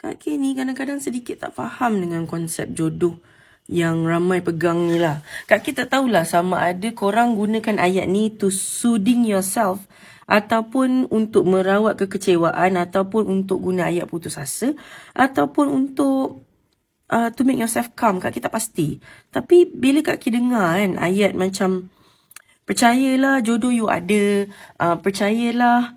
[0.00, 3.20] Kak K ni kadang-kadang sedikit tak faham dengan konsep jodoh
[3.68, 5.20] yang ramai pegang ni lah.
[5.44, 9.84] Kak K tak tahulah sama ada korang gunakan ayat ni to soothing yourself
[10.24, 14.72] ataupun untuk merawat kekecewaan ataupun untuk guna ayat putus asa
[15.12, 16.48] ataupun untuk
[17.12, 18.24] uh, to make yourself calm.
[18.24, 18.96] Kak K tak pasti.
[19.28, 21.92] Tapi bila Kak K dengar kan ayat macam
[22.64, 24.48] percayalah jodoh you ada,
[24.80, 25.92] uh, percayalah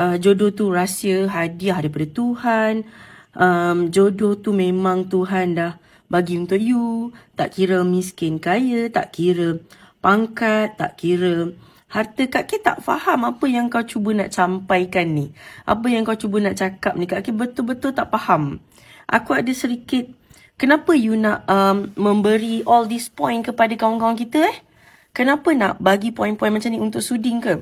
[0.00, 2.88] uh, jodoh tu rahsia hadiah daripada Tuhan,
[3.36, 5.72] um, jodoh tu memang Tuhan dah
[6.08, 7.12] bagi untuk you.
[7.36, 9.60] Tak kira miskin kaya, tak kira
[10.04, 11.52] pangkat, tak kira
[11.92, 12.24] harta.
[12.28, 15.32] Kak Ki tak faham apa yang kau cuba nak campaikan ni.
[15.68, 17.04] Apa yang kau cuba nak cakap ni.
[17.04, 18.60] Kak Ki betul-betul tak faham.
[19.08, 20.08] Aku ada sedikit,
[20.56, 24.56] kenapa you nak um, memberi all this point kepada kawan-kawan kita eh?
[25.12, 27.60] Kenapa nak bagi point-point macam ni untuk suding ke?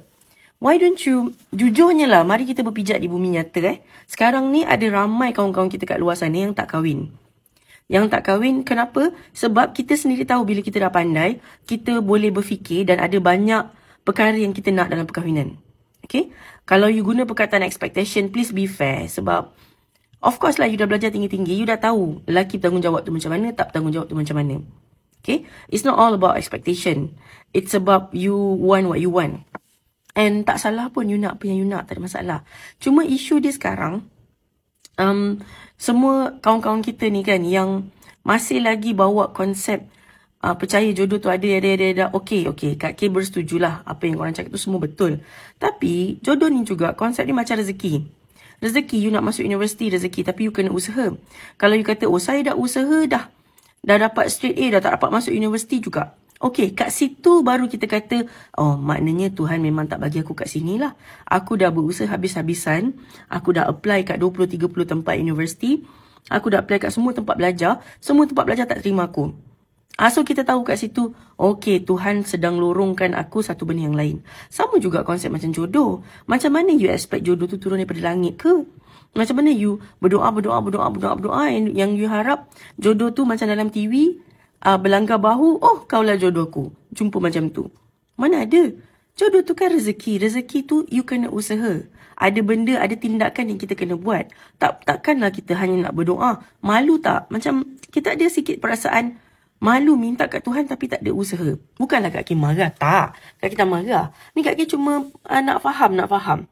[0.60, 3.80] Why don't you, jujurnya lah, mari kita berpijak di bumi nyata eh.
[4.04, 7.16] Sekarang ni ada ramai kawan-kawan kita kat luar sana yang tak kahwin.
[7.88, 9.16] Yang tak kahwin, kenapa?
[9.32, 13.72] Sebab kita sendiri tahu bila kita dah pandai, kita boleh berfikir dan ada banyak
[14.04, 15.56] perkara yang kita nak dalam perkahwinan.
[16.04, 16.28] Okay?
[16.68, 19.08] Kalau you guna perkataan expectation, please be fair.
[19.08, 19.48] Sebab,
[20.20, 23.56] of course lah you dah belajar tinggi-tinggi, you dah tahu lelaki bertanggungjawab tu macam mana,
[23.56, 24.60] tak bertanggungjawab tu macam mana.
[25.24, 25.48] Okay?
[25.72, 27.16] It's not all about expectation.
[27.56, 29.48] It's about you want what you want.
[30.14, 31.86] And tak salah pun you nak apa yang you nak.
[31.86, 32.38] Tak ada masalah.
[32.82, 34.06] Cuma isu dia sekarang.
[34.98, 35.40] Um,
[35.80, 37.88] semua kawan-kawan kita ni kan yang
[38.20, 39.88] masih lagi bawa konsep
[40.44, 42.04] uh, percaya jodoh tu ada, ada, ada, ada.
[42.12, 42.76] Okay, okay.
[42.76, 45.24] Kak K bersetujulah apa yang korang cakap tu semua betul.
[45.56, 48.04] Tapi jodoh ni juga konsep ni macam rezeki.
[48.60, 51.16] Rezeki you nak masuk universiti rezeki tapi you kena usaha.
[51.56, 53.32] Kalau you kata oh saya dah usaha dah.
[53.80, 56.12] Dah dapat straight A dah tak dapat masuk universiti juga.
[56.40, 58.24] Okey, kat situ baru kita kata,
[58.56, 60.96] oh maknanya Tuhan memang tak bagi aku kat sini lah.
[61.28, 62.96] Aku dah berusaha habis-habisan.
[63.28, 65.84] Aku dah apply kat 20-30 tempat universiti.
[66.32, 67.84] Aku dah apply kat semua tempat belajar.
[68.00, 69.36] Semua tempat belajar tak terima aku.
[70.00, 74.24] Ah, so kita tahu kat situ, okey Tuhan sedang lorongkan aku satu benda yang lain.
[74.48, 76.00] Sama juga konsep macam jodoh.
[76.24, 78.64] Macam mana you expect jodoh tu turun daripada langit ke?
[79.12, 82.48] Macam mana you berdoa, berdoa, berdoa, berdoa, berdoa yang you harap
[82.80, 84.16] jodoh tu macam dalam TV,
[84.64, 86.72] uh, berlanggar bahu, oh kaulah jodohku.
[86.92, 87.68] Jumpa macam tu.
[88.16, 88.72] Mana ada?
[89.16, 90.20] Jodoh tu kan rezeki.
[90.20, 91.84] Rezeki tu you kena usaha.
[92.20, 94.28] Ada benda, ada tindakan yang kita kena buat.
[94.60, 96.44] Tak Takkanlah kita hanya nak berdoa.
[96.60, 97.32] Malu tak?
[97.32, 99.16] Macam kita ada sikit perasaan
[99.60, 101.56] malu minta kat Tuhan tapi tak ada usaha.
[101.80, 102.72] Bukanlah Kak Kim marah.
[102.72, 103.16] Tak.
[103.40, 104.12] Kak kita marah.
[104.36, 106.48] Ni Kak Kim cuma uh, nak faham, nak faham.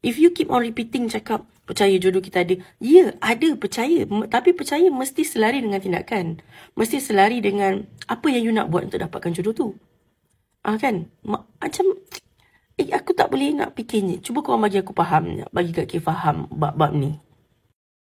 [0.00, 2.58] If you keep on repeating cakap, percaya jodoh kita ada.
[2.82, 4.02] Ya, ada percaya.
[4.26, 6.42] Tapi percaya mesti selari dengan tindakan.
[6.74, 9.68] Mesti selari dengan apa yang you nak buat untuk dapatkan jodoh tu.
[10.66, 11.06] Ah kan?
[11.22, 11.94] Macam
[12.74, 14.18] eh aku tak boleh nak fikirnya.
[14.18, 15.46] Cuba kau bagi aku faham.
[15.54, 17.29] Bagi kat faham bab-bab ni.